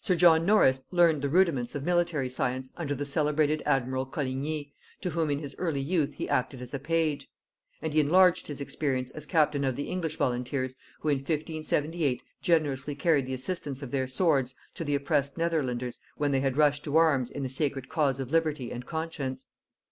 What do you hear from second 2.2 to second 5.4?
science under the celebrated admiral Coligni, to whom in